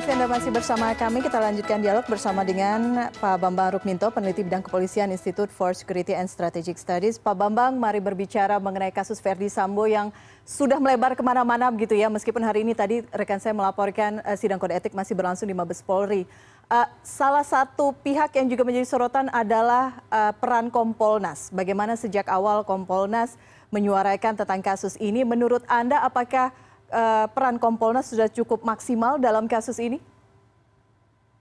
Kasih 0.00 0.16
Anda 0.16 0.32
masih 0.32 0.48
bersama 0.48 0.96
kami. 0.96 1.20
Kita 1.20 1.36
lanjutkan 1.36 1.76
dialog 1.76 2.08
bersama 2.08 2.40
dengan 2.40 3.12
Pak 3.20 3.36
Bambang 3.36 3.76
Rukminto, 3.76 4.08
peneliti 4.08 4.40
bidang 4.40 4.64
kepolisian 4.64 5.12
Institute 5.12 5.52
for 5.52 5.76
Security 5.76 6.16
and 6.16 6.24
Strategic 6.24 6.80
Studies. 6.80 7.20
Pak 7.20 7.36
Bambang, 7.36 7.76
mari 7.76 8.00
berbicara 8.00 8.56
mengenai 8.56 8.96
kasus 8.96 9.20
Verdi 9.20 9.52
Sambo 9.52 9.84
yang 9.84 10.08
sudah 10.48 10.80
melebar 10.80 11.12
ke 11.12 11.20
mana-mana 11.20 11.68
begitu 11.68 11.92
ya. 11.92 12.08
Meskipun 12.08 12.40
hari 12.40 12.64
ini 12.64 12.72
tadi 12.72 13.04
rekan 13.12 13.44
saya 13.44 13.52
melaporkan 13.52 14.24
uh, 14.24 14.32
sidang 14.40 14.56
kode 14.56 14.72
etik 14.72 14.96
masih 14.96 15.12
berlangsung 15.12 15.44
di 15.44 15.52
Mabes 15.52 15.84
Polri. 15.84 16.24
Uh, 16.72 16.88
salah 17.04 17.44
satu 17.44 17.92
pihak 18.00 18.32
yang 18.40 18.48
juga 18.48 18.64
menjadi 18.64 18.88
sorotan 18.88 19.28
adalah 19.28 20.00
uh, 20.08 20.32
peran 20.32 20.72
Kompolnas. 20.72 21.52
Bagaimana 21.52 21.92
sejak 22.00 22.24
awal 22.32 22.64
Kompolnas 22.64 23.36
menyuarakan 23.68 24.32
tentang 24.32 24.64
kasus 24.64 24.96
ini. 24.96 25.28
Menurut 25.28 25.60
Anda 25.68 26.00
apakah 26.00 26.56
uh, 26.90 27.26
peran 27.30 27.56
Kompolnas 27.56 28.10
sudah 28.10 28.28
cukup 28.28 28.66
maksimal 28.66 29.16
dalam 29.16 29.46
kasus 29.46 29.78
ini? 29.80 29.98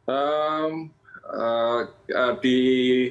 Um, 0.10 0.90
uh, 1.30 1.86
di 2.42 2.58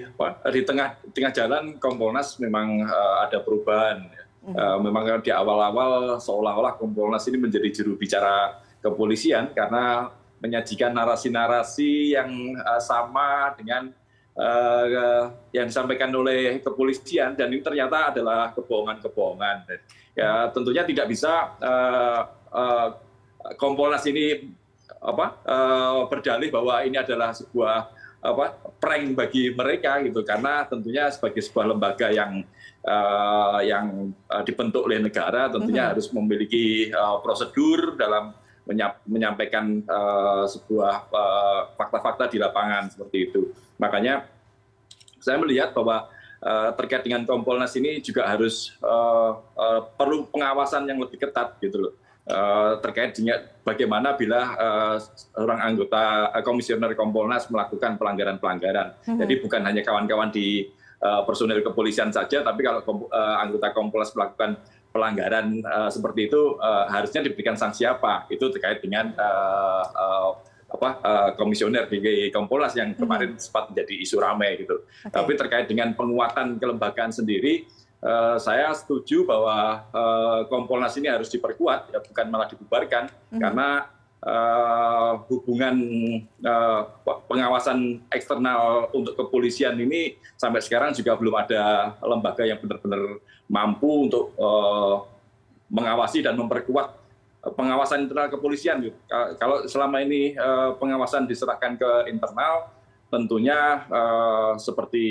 apa, 0.03 0.43
di 0.51 0.63
tengah 0.67 0.99
tengah 1.15 1.33
jalan 1.35 1.65
Kompolnas 1.79 2.39
memang 2.43 2.83
uh, 2.83 3.27
ada 3.27 3.43
perubahan. 3.43 4.09
Uh, 4.49 4.81
memang 4.81 5.21
di 5.21 5.29
awal-awal 5.29 6.17
seolah-olah 6.17 6.81
Kompolnas 6.81 7.29
ini 7.29 7.37
menjadi 7.37 7.69
juru 7.69 8.01
bicara 8.01 8.57
kepolisian 8.81 9.53
karena 9.53 10.09
menyajikan 10.41 10.95
narasi-narasi 10.95 12.17
yang 12.17 12.57
uh, 12.57 12.81
sama 12.81 13.53
dengan 13.59 13.93
uh, 14.39 15.35
yang 15.51 15.67
disampaikan 15.67 16.15
oleh 16.15 16.63
kepolisian 16.63 17.35
dan 17.35 17.51
ini 17.51 17.61
ternyata 17.61 18.15
adalah 18.15 18.55
kebohongan-kebohongan 18.55 19.67
ya 20.15 20.49
tentunya 20.55 20.87
tidak 20.87 21.07
bisa 21.11 21.59
uh, 21.59 22.23
uh, 22.55 22.89
Kompolnas 23.55 24.05
ini 24.05 24.51
apa 24.99 25.41
uh, 25.47 26.11
berdalih 26.11 26.51
bahwa 26.51 26.83
ini 26.83 26.99
adalah 26.99 27.31
sebuah 27.31 27.87
apa 28.19 28.59
prank 28.83 29.15
bagi 29.15 29.55
mereka 29.55 30.03
gitu 30.03 30.27
karena 30.27 30.67
tentunya 30.67 31.07
sebagai 31.07 31.39
sebuah 31.39 31.71
lembaga 31.71 32.11
yang 32.11 32.43
uh, 32.83 33.63
yang 33.63 34.11
uh, 34.27 34.43
dibentuk 34.43 34.91
oleh 34.91 34.99
negara 34.99 35.47
tentunya 35.47 35.87
mm 35.87 35.87
-hmm. 35.87 35.93
harus 35.95 36.07
memiliki 36.11 36.91
uh, 36.91 37.23
prosedur 37.23 37.95
dalam 37.95 38.35
menyampaikan 39.09 39.81
uh, 39.89 40.45
sebuah 40.45 41.09
fakta-fakta 41.81 42.29
uh, 42.29 42.31
di 42.31 42.37
lapangan 42.37 42.93
seperti 42.93 43.33
itu. 43.33 43.49
Makanya 43.81 44.29
saya 45.19 45.41
melihat 45.41 45.73
bahwa 45.73 46.13
Eh, 46.39 46.71
terkait 46.79 47.03
dengan 47.03 47.27
kompolnas 47.27 47.75
ini 47.75 47.99
juga 47.99 48.23
harus 48.23 48.71
uh, 48.79 49.43
uh, 49.59 49.83
perlu 49.99 50.31
pengawasan 50.31 50.87
yang 50.87 51.03
lebih 51.03 51.19
ketat 51.19 51.59
gitu 51.59 51.91
loh. 51.91 51.93
Uh, 52.31 52.79
terkait 52.79 53.11
dengan 53.19 53.43
bagaimana 53.67 54.15
bila 54.15 54.55
uh, 54.55 54.97
orang 55.35 55.59
anggota 55.67 56.31
uh, 56.31 56.43
komisioner 56.47 56.95
kompolnas 56.95 57.51
melakukan 57.51 57.99
pelanggaran-pelanggaran. 57.99 58.95
Hmm. 59.03 59.19
jadi 59.19 59.35
bukan 59.43 59.67
hanya 59.67 59.83
kawan-kawan 59.83 60.31
di 60.31 60.71
uh, 61.03 61.27
personil 61.27 61.59
kepolisian 61.59 62.15
saja 62.15 62.47
tapi 62.47 62.63
kalau 62.63 62.87
uh, 62.87 63.43
anggota 63.43 63.75
kompolnas 63.75 64.15
melakukan 64.15 64.63
pelanggaran 64.89 65.61
uh, 65.63 65.91
seperti 65.93 66.33
itu 66.33 66.57
uh, 66.59 66.89
harusnya 66.89 67.25
diberikan 67.25 67.55
sanksi 67.55 67.85
apa 67.85 68.25
itu 68.33 68.45
terkait 68.49 68.81
dengan 68.81 69.13
uh, 69.15 69.85
uh, 69.85 70.31
apa 70.69 70.89
uh, 71.01 71.31
komisioner 71.41 71.89
di 71.89 72.29
Kompolnas 72.29 72.77
yang 72.77 72.93
hmm. 72.93 73.01
kemarin 73.01 73.31
hmm. 73.35 73.41
sempat 73.41 73.73
menjadi 73.73 73.95
isu 74.05 74.17
ramai 74.21 74.61
gitu. 74.61 74.85
Okay. 74.85 75.13
Tapi 75.13 75.33
terkait 75.41 75.67
dengan 75.67 75.97
penguatan 75.97 76.61
kelembagaan 76.61 77.09
sendiri, 77.09 77.65
uh, 78.05 78.37
saya 78.37 78.77
setuju 78.77 79.25
bahwa 79.25 79.89
uh, 79.89 80.41
Kompolnas 80.53 80.93
ini 81.01 81.09
harus 81.09 81.33
diperkuat, 81.33 81.89
ya 81.97 82.05
bukan 82.05 82.27
malah 82.29 82.49
dibubarkan, 82.53 83.09
hmm. 83.09 83.41
karena 83.41 83.89
hubungan 85.31 85.77
uh, 86.43 86.91
pengawasan 87.31 88.03
eksternal 88.11 88.91
untuk 88.91 89.15
kepolisian 89.15 89.79
ini 89.79 90.19
sampai 90.35 90.59
sekarang 90.59 90.91
juga 90.91 91.15
belum 91.15 91.39
ada 91.39 91.95
lembaga 92.03 92.43
yang 92.43 92.59
benar-benar 92.59 93.23
mampu 93.47 94.11
untuk 94.11 94.35
uh, 94.35 95.07
mengawasi 95.71 96.25
dan 96.25 96.35
memperkuat 96.35 96.99
pengawasan 97.39 98.09
internal 98.09 98.29
kepolisian. 98.33 98.83
Kalau 99.39 99.63
selama 99.71 100.03
ini 100.03 100.35
eh, 100.35 100.71
pengawasan 100.75 101.29
diserahkan 101.29 101.79
ke 101.79 102.11
internal, 102.11 102.73
tentunya 103.13 103.85
seperti 104.59 105.05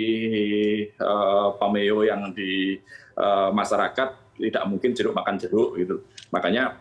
pameo 1.62 2.04
yang 2.04 2.34
di 2.36 2.78
masyarakat 3.54 4.10
tidak 4.38 4.64
mungkin 4.66 4.92
jeruk 4.98 5.16
makan 5.16 5.40
jeruk 5.40 5.78
gitu. 5.78 6.04
Makanya 6.34 6.78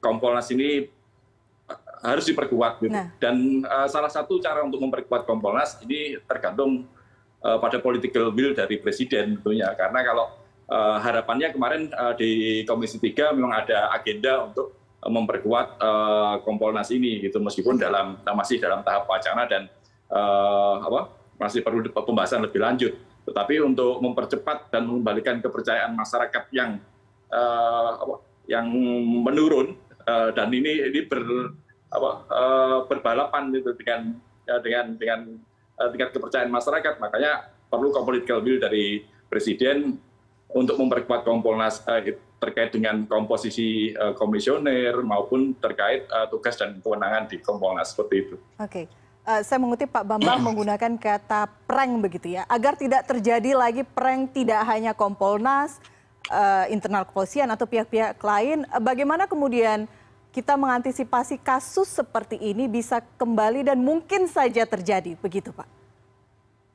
Kompolnas 0.00 0.48
ini 0.50 0.88
harus 2.00 2.24
diperkuat 2.24 2.80
gitu. 2.80 2.96
Nah. 2.96 3.12
Dan 3.20 3.64
uh, 3.68 3.84
salah 3.86 4.08
satu 4.08 4.40
cara 4.40 4.64
untuk 4.64 4.80
memperkuat 4.80 5.28
Kompolnas 5.28 5.78
ini 5.84 6.16
tergantung 6.24 6.88
uh, 7.44 7.60
pada 7.60 7.76
political 7.78 8.32
will 8.32 8.56
dari 8.56 8.80
presiden 8.80 9.36
tentunya. 9.36 9.68
Karena 9.76 10.00
kalau 10.00 10.40
Eh, 10.70 10.96
harapannya 11.02 11.50
kemarin 11.50 11.90
eh, 11.90 12.14
di 12.14 12.30
komisi 12.62 13.02
tiga 13.02 13.34
memang 13.34 13.50
ada 13.66 13.90
agenda 13.90 14.46
untuk 14.46 14.70
eh, 15.02 15.10
memperkuat 15.10 15.82
kompolnas 16.46 16.94
ini 16.94 17.18
gitu 17.26 17.42
meskipun 17.42 17.74
dalam 17.74 18.22
masih 18.22 18.62
dalam 18.62 18.86
tahap 18.86 19.10
wacana 19.10 19.50
dan 19.50 19.66
apa 20.82 21.10
masih 21.38 21.62
perlu 21.62 21.86
pembahasan 21.86 22.42
lebih 22.42 22.58
lanjut 22.62 22.92
tetapi 23.26 23.62
untuk 23.62 23.98
mempercepat 24.02 24.70
dan 24.74 24.86
mengembalikan 24.86 25.38
kepercayaan 25.38 25.94
masyarakat 25.94 26.50
yang 26.50 26.82
uh, 27.30 27.90
apa, 27.94 28.14
yang 28.50 28.66
menurun 29.22 29.78
uh, 29.78 29.89
dan 30.34 30.48
ini 30.50 30.90
ini 30.90 31.00
ber 31.06 31.22
apa 31.90 32.10
uh, 32.30 32.78
berbalapan 32.86 33.50
gitu 33.54 33.74
dengan 33.74 34.14
dengan 34.62 34.86
dengan 34.94 35.20
uh, 35.78 35.88
tingkat 35.90 36.14
kepercayaan 36.14 36.50
masyarakat 36.50 37.02
makanya 37.02 37.50
perlu 37.70 37.90
political 37.94 38.42
will 38.42 38.58
dari 38.58 39.02
presiden 39.30 39.98
untuk 40.50 40.78
memperkuat 40.78 41.22
Kompolnas 41.22 41.82
uh, 41.86 42.02
terkait 42.40 42.72
dengan 42.72 43.04
komposisi 43.04 43.92
uh, 43.94 44.16
komisioner 44.16 44.96
maupun 45.04 45.54
terkait 45.60 46.08
uh, 46.10 46.26
tugas 46.32 46.56
dan 46.56 46.80
kewenangan 46.80 47.28
di 47.30 47.38
Kompolnas 47.38 47.94
seperti 47.94 48.14
itu. 48.26 48.36
Oke. 48.58 48.66
Okay. 48.66 48.84
Uh, 49.20 49.44
saya 49.44 49.60
mengutip 49.60 49.92
Pak 49.92 50.02
Bambang 50.08 50.40
menggunakan 50.48 50.96
kata 50.96 51.46
prank 51.68 51.92
begitu 52.00 52.40
ya, 52.40 52.48
agar 52.48 52.74
tidak 52.74 53.04
terjadi 53.04 53.52
lagi 53.52 53.84
prank 53.84 54.32
tidak 54.32 54.64
hanya 54.64 54.96
Kompolnas, 54.96 55.78
uh, 56.32 56.64
internal 56.72 57.04
kepolisian 57.04 57.52
atau 57.52 57.68
pihak-pihak 57.68 58.16
lain. 58.18 58.64
Bagaimana 58.80 59.28
kemudian 59.28 59.84
kita 60.30 60.54
mengantisipasi 60.54 61.38
kasus 61.42 61.90
seperti 61.90 62.38
ini 62.38 62.70
bisa 62.70 63.02
kembali 63.18 63.66
dan 63.66 63.78
mungkin 63.82 64.30
saja 64.30 64.62
terjadi, 64.66 65.18
begitu 65.18 65.50
Pak? 65.50 65.80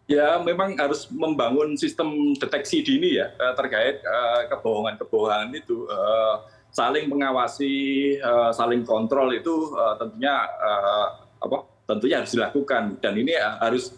ya 0.06 0.38
memang 0.42 0.78
harus 0.78 1.10
membangun 1.10 1.74
sistem 1.78 2.38
deteksi 2.38 2.86
dini 2.86 3.18
ya 3.18 3.34
eh, 3.34 3.54
terkait 3.58 4.02
eh, 4.02 4.42
kebohongan 4.50 4.96
kebohongan 5.02 5.50
itu. 5.54 5.86
Eh, 5.90 6.36
saling 6.76 7.08
mengawasi 7.08 7.72
saling 8.52 8.84
kontrol 8.84 9.32
itu 9.32 9.72
tentunya 9.96 10.44
apa 11.40 11.64
tentunya 11.88 12.20
harus 12.20 12.36
dilakukan. 12.36 13.00
Dan 13.00 13.16
ini 13.16 13.32
harus 13.40 13.96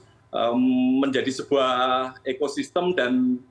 menjadi 1.02 1.42
sebuah 1.42 1.74
ekosistem 2.22 2.94
dan 2.94 3.42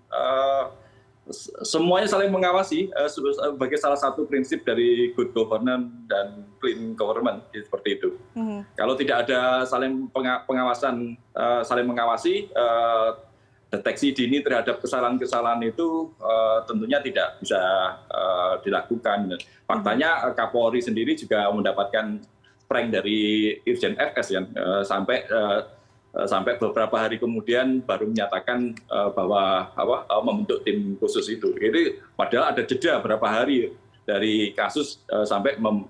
semuanya 1.66 2.06
saling 2.06 2.30
mengawasi 2.30 2.90
uh, 2.95 3.11
sebagai 3.11 3.78
salah 3.83 3.99
satu 3.99 4.26
prinsip 4.30 4.62
dari 4.62 5.11
good 5.18 5.35
governance 5.35 5.90
dan 6.06 6.47
clean 6.62 6.95
government 6.95 7.42
seperti 7.50 7.99
itu. 7.99 8.14
Mm-hmm. 8.38 8.61
Kalau 8.78 8.95
tidak 8.95 9.26
ada 9.26 9.66
saling 9.66 10.06
pengawasan, 10.47 11.18
uh, 11.35 11.66
saling 11.66 11.87
mengawasi, 11.87 12.47
uh, 12.54 13.18
deteksi 13.66 14.14
dini 14.14 14.38
terhadap 14.47 14.78
kesalahan-kesalahan 14.78 15.59
itu 15.66 16.14
uh, 16.23 16.62
tentunya 16.71 17.02
tidak 17.02 17.42
bisa 17.42 17.62
uh, 18.06 18.62
dilakukan. 18.62 19.35
Faktanya 19.66 20.30
mm-hmm. 20.30 20.35
Kapolri 20.38 20.78
sendiri 20.78 21.18
juga 21.18 21.50
mendapatkan 21.50 22.23
prank 22.71 22.88
dari 22.95 23.50
Irjen 23.66 23.99
FS 23.99 24.26
ya 24.30 24.42
uh, 24.42 24.83
sampai 24.87 25.26
uh, 25.26 25.61
Eh, 25.61 25.75
sampai 26.25 26.56
beberapa 26.56 26.96
hari 26.96 27.20
kemudian 27.20 27.85
baru 27.85 28.08
menyatakan 28.08 28.73
uh, 28.88 29.12
bahwa 29.12 29.68
apa, 29.76 29.96
uh, 30.08 30.23
membentuk 30.25 30.64
tim 30.64 30.96
khusus 30.96 31.28
itu. 31.28 31.52
Jadi 31.52 32.00
padahal 32.16 32.56
ada 32.56 32.64
jeda 32.64 33.04
berapa 33.04 33.26
hari 33.28 33.76
dari 34.06 34.54
kasus 34.54 35.02
sampai 35.26 35.58
mem, 35.58 35.82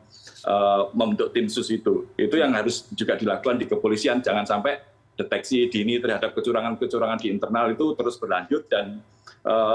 membentuk 0.97 1.37
tim 1.37 1.47
khusus 1.53 1.69
itu. 1.69 2.09
Itu 2.17 2.41
yang 2.41 2.57
harus 2.57 2.89
juga 2.97 3.13
dilakukan 3.13 3.61
di 3.61 3.69
kepolisian. 3.69 4.25
Jangan 4.25 4.49
sampai 4.49 4.81
deteksi 5.21 5.69
dini 5.69 6.01
terhadap 6.01 6.33
kecurangan-kecurangan 6.33 7.21
di 7.21 7.29
internal 7.29 7.69
itu 7.69 7.93
terus 7.93 8.17
berlanjut 8.17 8.73
dan 8.73 9.05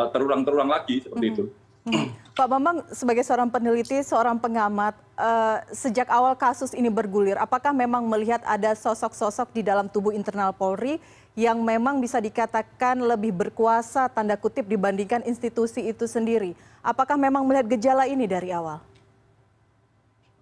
terulang-terulang 0.10 0.74
lagi 0.74 1.06
seperti 1.06 1.22
mm 1.30 1.34
-hmm. 1.38 1.38
itu. 1.38 2.21
Pak 2.32 2.48
Bambang, 2.48 2.88
sebagai 2.96 3.28
seorang 3.28 3.52
peneliti, 3.52 4.00
seorang 4.08 4.40
pengamat, 4.40 4.96
uh, 5.20 5.60
sejak 5.76 6.08
awal 6.08 6.32
kasus 6.40 6.72
ini 6.72 6.88
bergulir, 6.88 7.36
apakah 7.36 7.76
memang 7.76 8.08
melihat 8.08 8.40
ada 8.48 8.72
sosok-sosok 8.72 9.52
di 9.52 9.62
dalam 9.68 9.92
tubuh 9.92 10.16
internal 10.16 10.56
Polri 10.56 11.04
yang 11.36 11.60
memang 11.60 12.00
bisa 12.00 12.24
dikatakan 12.24 13.04
lebih 13.04 13.36
berkuasa, 13.36 14.08
tanda 14.08 14.40
kutip, 14.40 14.64
dibandingkan 14.64 15.28
institusi 15.28 15.84
itu 15.92 16.08
sendiri? 16.08 16.56
Apakah 16.80 17.20
memang 17.20 17.44
melihat 17.44 17.68
gejala 17.76 18.08
ini 18.08 18.24
dari 18.24 18.56
awal? 18.56 18.80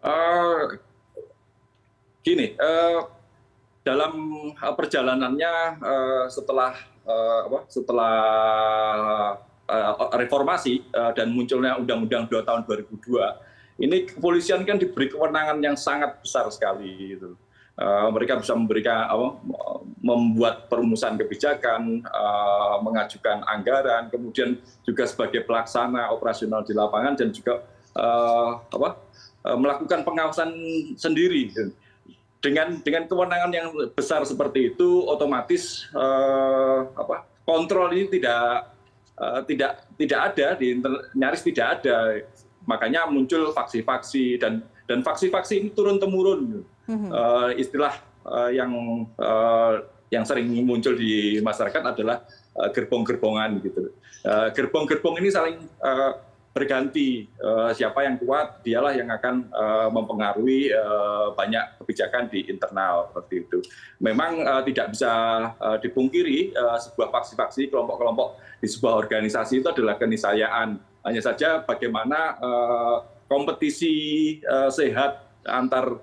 Uh, 0.06 0.78
gini, 2.22 2.54
uh, 2.62 3.10
dalam 3.82 4.14
perjalanannya 4.62 5.54
uh, 5.82 6.26
setelah 6.30 6.78
uh, 7.10 7.40
apa, 7.50 7.60
setelah 7.66 8.16
reformasi 10.18 10.82
eh, 10.82 11.12
dan 11.14 11.30
munculnya 11.32 11.78
undang-undang 11.78 12.26
dua 12.26 12.42
tahun 12.42 12.66
2002 12.66 13.50
ini 13.80 14.12
kepolisian 14.12 14.68
kan 14.68 14.76
diberi 14.76 15.08
kewenangan 15.08 15.58
yang 15.64 15.80
sangat 15.80 16.20
besar 16.20 16.52
sekali 16.52 17.16
gitu. 17.16 17.40
Mereka 18.12 18.44
bisa 18.44 18.52
memberikan 18.60 19.08
uh, 19.08 19.40
membuat 20.04 20.68
perumusan 20.68 21.16
kebijakan, 21.16 22.04
mengajukan 22.84 23.40
anggaran, 23.48 24.12
kemudian 24.12 24.60
juga 24.84 25.08
sebagai 25.08 25.48
pelaksana 25.48 26.12
operasional 26.12 26.68
di 26.68 26.76
lapangan 26.76 27.16
dan 27.16 27.32
juga 27.32 27.64
apa, 28.68 29.00
melakukan 29.56 30.04
pengawasan 30.04 30.52
sendiri. 31.00 31.56
Dengan 32.44 32.84
dengan 32.84 33.08
kewenangan 33.08 33.52
yang 33.56 33.72
besar 33.96 34.28
seperti 34.28 34.76
itu, 34.76 35.08
otomatis 35.08 35.88
apa, 37.00 37.24
kontrol 37.48 37.96
ini 37.96 38.12
tidak 38.12 38.76
Eh, 38.79 38.79
tidak 39.48 39.86
tidak 40.00 40.20
ada 40.34 40.48
di 40.56 40.80
nyaris 41.16 41.44
tidak 41.44 41.80
ada. 41.80 42.24
Makanya 42.64 43.10
muncul 43.10 43.52
faksi-faksi 43.52 44.40
dan 44.40 44.64
dan 44.86 45.02
faksi-faksi 45.06 45.54
ini 45.62 45.70
turun 45.74 46.02
temurun 46.02 46.64
uh, 46.90 47.50
istilah 47.54 47.94
uh, 48.26 48.50
yang 48.50 48.72
uh, 49.18 49.86
yang 50.10 50.26
sering 50.26 50.50
muncul 50.66 50.98
di 50.98 51.38
masyarakat 51.38 51.94
adalah 51.94 52.26
uh, 52.58 52.70
gerbong-gerbongan 52.74 53.62
gitu. 53.62 53.94
Uh, 54.26 54.50
gerbong-gerbong 54.52 55.22
ini 55.22 55.30
saling 55.30 55.58
uh, 55.86 56.18
berganti 56.60 57.24
uh, 57.40 57.72
siapa 57.72 58.04
yang 58.04 58.20
kuat 58.20 58.60
dialah 58.60 58.92
yang 58.92 59.08
akan 59.08 59.48
uh, 59.48 59.88
mempengaruhi 59.88 60.68
uh, 60.76 61.32
banyak 61.32 61.80
kebijakan 61.80 62.28
di 62.28 62.44
internal 62.52 63.08
seperti 63.08 63.48
itu. 63.48 63.60
Memang 64.04 64.44
tidak 64.68 64.96
bisa 64.96 65.12
dipungkiri 65.84 66.56
sebuah 66.56 67.12
faksi-faksi 67.12 67.68
kelompok-kelompok 67.68 68.40
di 68.64 68.68
sebuah 68.68 68.96
organisasi 68.96 69.60
itu 69.60 69.68
adalah 69.68 70.00
keniscayaan. 70.00 70.80
Hanya 71.04 71.20
saja 71.20 71.60
bagaimana 71.60 72.40
kompetisi 73.28 74.40
sehat 74.72 75.20
antar 75.44 76.00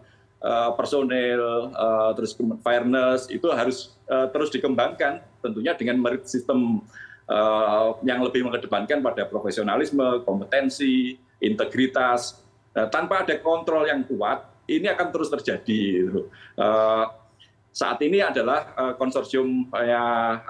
personel 0.76 1.72
terus 2.20 2.36
fairness 2.60 3.32
itu 3.32 3.48
harus 3.48 3.96
terus 4.04 4.52
dikembangkan 4.52 5.24
tentunya 5.40 5.72
dengan 5.72 5.96
merit 5.96 6.28
sistem 6.28 6.84
Eh, 7.15 7.15
yang 8.06 8.22
lebih 8.22 8.46
mengedepankan 8.46 9.02
pada 9.02 9.26
profesionalisme, 9.26 10.22
kompetensi, 10.22 11.18
integritas. 11.42 12.40
Eh, 12.76 12.88
tanpa 12.92 13.24
ada 13.24 13.34
kontrol 13.40 13.88
yang 13.88 14.04
kuat, 14.04 14.44
ini 14.68 14.86
akan 14.88 15.08
terus 15.12 15.32
terjadi. 15.32 16.12
Eh, 16.56 17.04
saat 17.76 18.00
ini 18.00 18.24
adalah 18.24 18.72
konsorsium 18.96 19.68
ya 19.76 20.40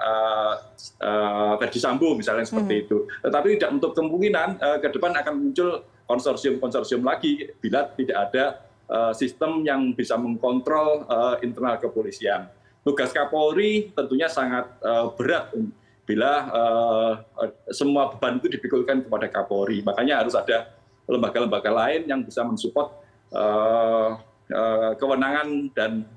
Verdi 1.59 1.75
Sambo 1.75 2.15
misalnya 2.15 2.47
seperti 2.47 2.71
hmm. 2.71 2.83
itu. 2.87 2.97
Tetapi 3.19 3.59
tidak 3.59 3.71
untuk 3.75 3.91
kemungkinan 3.99 4.55
ke 4.79 4.87
depan 4.95 5.11
akan 5.11 5.33
muncul 5.35 5.83
konsorsium-konsorsium 6.07 7.03
lagi 7.03 7.51
bila 7.59 7.83
tidak 7.99 8.31
ada 8.31 8.63
sistem 9.11 9.59
yang 9.67 9.91
bisa 9.91 10.15
mengkontrol 10.15 11.03
internal 11.43 11.75
kepolisian. 11.83 12.47
Tugas 12.87 13.11
Kapolri 13.11 13.91
tentunya 13.91 14.31
sangat 14.31 14.71
berat 15.19 15.51
bila 16.07 16.47
uh, 16.55 17.11
semua 17.75 18.07
beban 18.15 18.39
itu 18.39 18.47
dipikulkan 18.47 19.03
kepada 19.03 19.27
Kapolri. 19.27 19.83
Makanya 19.83 20.23
harus 20.23 20.39
ada 20.39 20.71
lembaga-lembaga 21.03 21.67
lain 21.67 22.07
yang 22.07 22.23
bisa 22.23 22.47
mensupport 22.47 22.95
uh, 23.35 24.15
uh, 24.47 24.91
kewenangan 24.95 25.67
dan 25.75 26.07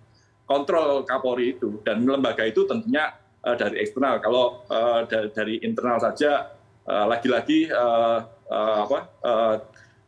kontrol 0.46 1.02
Kapolri 1.02 1.58
itu. 1.58 1.82
Dan 1.82 2.06
lembaga 2.06 2.46
itu 2.46 2.62
tentunya 2.70 3.18
uh, 3.42 3.58
dari 3.58 3.82
eksternal. 3.82 4.22
Kalau 4.22 4.62
uh, 4.70 5.02
dari, 5.10 5.58
internal 5.66 5.98
saja 5.98 6.54
lagi-lagi 6.90 7.70
uh, 7.70 8.18
uh, 8.50 8.78
apa, 8.82 8.98
uh, 9.22 9.54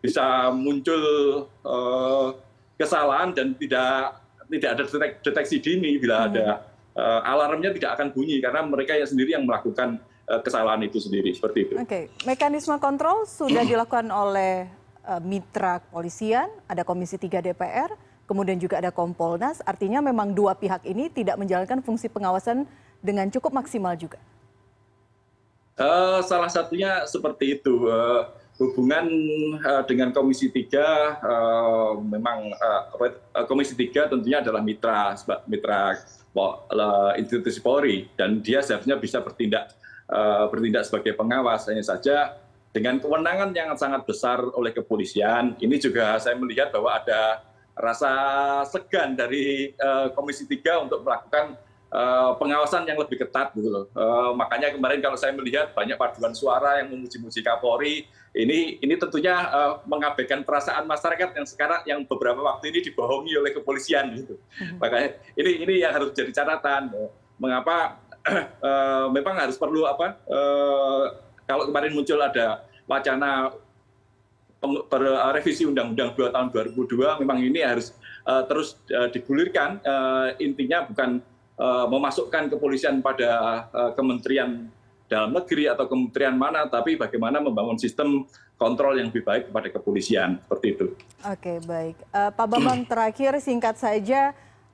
bisa 0.03 0.51
muncul 0.51 1.03
uh, 1.62 2.35
kesalahan 2.75 3.31
dan 3.31 3.55
tidak 3.55 4.18
tidak 4.51 4.71
ada 4.75 4.85
deteksi 5.23 5.57
dini 5.62 5.97
bila 6.03 6.27
hmm. 6.27 6.29
ada 6.35 6.47
alarmnya 7.01 7.73
tidak 7.73 7.97
akan 7.97 8.13
bunyi 8.13 8.37
karena 8.45 8.61
mereka 8.69 8.93
yang 8.93 9.09
sendiri 9.09 9.33
yang 9.33 9.49
melakukan 9.49 9.97
uh, 10.29 10.41
kesalahan 10.41 10.83
itu 10.85 11.01
sendiri 11.01 11.33
seperti 11.33 11.59
itu. 11.69 11.75
Oke, 11.81 11.87
okay. 11.89 12.05
mekanisme 12.29 12.77
kontrol 12.79 13.25
sudah 13.25 13.65
dilakukan 13.65 14.09
oleh 14.13 14.69
uh, 15.07 15.21
mitra 15.23 15.83
kepolisian, 15.83 16.49
ada 16.69 16.85
Komisi 16.87 17.17
3 17.19 17.43
DPR, 17.43 17.91
kemudian 18.29 18.59
juga 18.61 18.79
ada 18.79 18.95
Kompolnas. 18.95 19.65
Artinya 19.65 20.05
memang 20.05 20.33
dua 20.33 20.55
pihak 20.55 20.85
ini 20.87 21.11
tidak 21.11 21.37
menjalankan 21.41 21.83
fungsi 21.83 22.09
pengawasan 22.09 22.69
dengan 23.03 23.27
cukup 23.29 23.53
maksimal 23.57 23.97
juga. 23.99 24.21
Uh, 25.73 26.21
salah 26.29 26.53
satunya 26.53 27.09
seperti 27.09 27.59
itu. 27.59 27.89
Uh, 27.89 28.29
hubungan 28.62 29.07
uh, 29.59 29.83
dengan 29.83 30.14
Komisi 30.14 30.46
3 30.46 30.62
uh, 30.70 31.92
memang 31.98 32.55
uh, 32.55 33.44
Komisi 33.51 33.75
3 33.75 34.14
tentunya 34.14 34.38
adalah 34.38 34.62
mitra 34.62 35.18
mitra 35.51 35.98
institusi 37.18 37.59
Polri. 37.59 38.07
Dan 38.14 38.40
dia 38.40 38.62
seharusnya 38.62 38.96
bisa 38.96 39.20
bertindak 39.20 39.75
bertindak 40.53 40.85
sebagai 40.85 41.16
pengawas. 41.16 41.68
Hanya 41.68 41.85
saja 41.85 42.37
dengan 42.72 43.01
kewenangan 43.01 43.53
yang 43.53 43.72
sangat 43.77 44.05
besar 44.05 44.40
oleh 44.57 44.72
kepolisian 44.72 45.57
ini 45.61 45.77
juga 45.77 46.16
saya 46.16 46.37
melihat 46.37 46.72
bahwa 46.72 46.96
ada 46.96 47.44
rasa 47.77 48.12
segan 48.68 49.12
dari 49.16 49.77
komisi 50.16 50.44
tiga 50.48 50.81
untuk 50.81 51.05
melakukan 51.05 51.57
pengawasan 52.41 52.89
yang 52.89 52.97
lebih 52.97 53.21
ketat 53.21 53.53
gitu 53.53 53.69
loh. 53.69 53.85
Makanya 54.33 54.73
kemarin 54.73 55.05
kalau 55.05 55.21
saya 55.21 55.37
melihat 55.37 55.77
banyak 55.77 56.01
paduan 56.01 56.33
suara 56.33 56.81
yang 56.81 56.89
memuji-muji 56.89 57.45
kapolri 57.45 58.09
ini 58.33 58.81
ini 58.81 58.95
tentunya 58.97 59.45
mengabaikan 59.85 60.41
perasaan 60.41 60.89
masyarakat 60.89 61.37
yang 61.37 61.45
sekarang 61.45 61.81
yang 61.85 62.01
beberapa 62.09 62.41
waktu 62.41 62.73
ini 62.73 62.81
dibohongi 62.89 63.37
oleh 63.37 63.53
kepolisian 63.53 64.09
gitu. 64.17 64.41
Makanya 64.81 65.21
ini 65.37 65.51
ini 65.69 65.75
yang 65.85 65.93
harus 65.93 66.17
jadi 66.17 66.33
catatan. 66.33 66.97
Mengapa 67.37 68.01
memang 69.17 69.37
harus 69.37 69.61
perlu 69.61 69.85
apa 69.85 70.17
kalau 71.45 71.69
kemarin 71.69 71.93
muncul 71.93 72.17
ada 72.25 72.65
wacana 72.89 73.53
revisi 75.37 75.69
undang-undang 75.69 76.17
dua 76.17 76.33
tahun 76.33 76.49
2002 76.55 77.21
memang 77.21 77.37
ini 77.37 77.61
harus 77.61 77.93
terus 78.49 78.81
digulirkan. 79.13 79.77
Intinya 80.41 80.89
bukan 80.89 81.21
memasukkan 81.61 82.49
kepolisian 82.49 83.05
pada 83.05 83.69
kementerian 83.95 84.67
dalam 85.07 85.37
negeri 85.37 85.69
atau 85.69 85.85
kementerian 85.85 86.33
mana 86.33 86.65
tapi 86.65 86.97
bagaimana 86.97 87.38
membangun 87.38 87.77
sistem 87.77 88.25
kontrol 88.57 88.97
yang 88.97 89.12
lebih 89.12 89.27
baik 89.27 89.53
kepada 89.53 89.69
kepolisian. 89.69 90.41
Seperti 90.43 90.67
itu. 90.73 90.87
Oke 91.29 91.61
baik, 91.69 91.97
Pak 92.11 92.47
Bambang 92.49 92.87
terakhir 92.91 93.37
singkat 93.43 93.77
saja. 93.77 94.33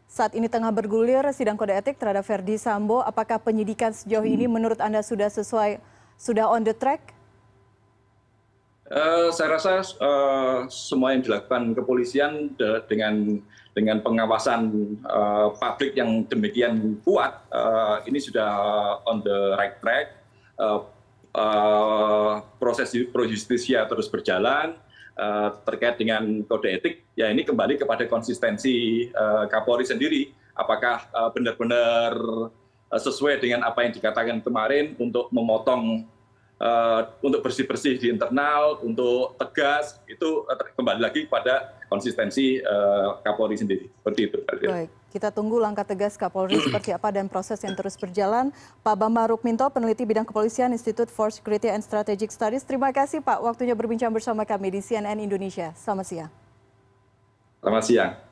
Saat 0.09 0.33
ini 0.33 0.49
tengah 0.49 0.73
bergulir 0.73 1.21
sidang 1.37 1.61
kode 1.61 1.77
etik 1.77 2.01
terhadap 2.01 2.25
Verdi 2.25 2.57
Sambo, 2.57 3.05
apakah 3.05 3.37
penyidikan 3.37 3.93
sejauh 3.93 4.25
ini 4.25 4.49
menurut 4.49 4.81
anda 4.81 5.05
sudah 5.05 5.29
sesuai, 5.29 5.85
sudah 6.17 6.49
on 6.49 6.65
the 6.65 6.73
track? 6.73 7.13
Uh, 8.89 9.29
saya 9.37 9.61
rasa 9.61 9.85
uh, 10.01 10.65
semua 10.73 11.13
yang 11.13 11.21
dilakukan 11.21 11.77
kepolisian 11.77 12.57
de 12.57 12.81
dengan 12.89 13.45
dengan 13.79 14.03
pengawasan 14.03 14.75
uh, 15.07 15.55
publik 15.55 15.95
yang 15.95 16.27
demikian 16.27 16.99
kuat 17.07 17.47
uh, 17.55 18.03
ini 18.11 18.19
sudah 18.19 18.51
on 19.07 19.23
the 19.23 19.55
right 19.55 19.79
track. 19.79 20.19
Uh, 20.59 20.83
uh, 21.39 22.43
proses 22.59 22.91
pro 23.15 23.23
justisia 23.31 23.87
terus 23.87 24.11
berjalan 24.11 24.75
uh, 25.15 25.55
terkait 25.63 25.95
dengan 26.03 26.43
kode 26.43 26.75
etik 26.75 27.07
ya 27.15 27.31
ini 27.31 27.47
kembali 27.47 27.79
kepada 27.79 28.03
konsistensi 28.11 29.07
uh, 29.15 29.47
Kapolri 29.47 29.87
sendiri 29.87 30.35
apakah 30.59 31.07
benar-benar 31.31 32.19
uh, 32.91 32.99
sesuai 32.99 33.39
dengan 33.39 33.63
apa 33.63 33.87
yang 33.87 33.95
dikatakan 33.95 34.43
kemarin 34.43 34.99
untuk 34.99 35.31
memotong 35.31 36.03
uh, 36.63 37.01
untuk 37.23 37.41
bersih-bersih 37.43 37.99
di 37.99 38.07
internal, 38.13 38.79
untuk 38.83 39.39
tegas, 39.39 39.99
itu 40.07 40.45
kembali 40.75 41.01
lagi 41.01 41.27
pada 41.27 41.75
konsistensi 41.89 42.61
uh, 42.61 43.19
Kapolri 43.25 43.57
sendiri. 43.57 43.89
Seperti 43.89 44.21
itu. 44.29 44.39
Baik, 44.69 44.91
kita 45.11 45.29
tunggu 45.33 45.57
langkah 45.57 45.87
tegas 45.87 46.19
Kapolri 46.21 46.61
seperti 46.67 46.93
apa 46.93 47.09
dan 47.15 47.27
proses 47.31 47.59
yang 47.65 47.75
terus 47.75 47.97
berjalan. 47.97 48.53
Pak 48.85 48.95
Bambang 48.99 49.33
Rukminto, 49.33 49.67
peneliti 49.73 50.05
bidang 50.05 50.29
kepolisian 50.29 50.75
Institute 50.75 51.09
for 51.09 51.33
Security 51.33 51.73
and 51.73 51.81
Strategic 51.81 52.29
Studies. 52.29 52.67
Terima 52.67 52.93
kasih 52.93 53.25
Pak 53.25 53.41
waktunya 53.41 53.73
berbincang 53.73 54.13
bersama 54.13 54.45
kami 54.45 54.75
di 54.75 54.81
CNN 54.85 55.19
Indonesia. 55.19 55.73
Selamat 55.79 56.07
siang. 56.07 56.31
Selamat 57.59 57.85
siang. 57.87 58.28